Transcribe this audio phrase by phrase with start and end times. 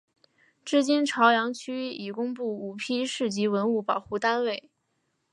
[0.65, 4.71] 至今潮阳区已公布五批市级文物保护单位。